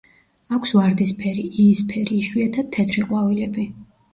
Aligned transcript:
აქვს 0.55 0.71
ვარდისფერი, 0.77 1.43
იისფერი, 1.65 2.17
იშვიათად 2.23 2.73
თეთრი 2.79 3.07
ყვავილები. 3.13 3.69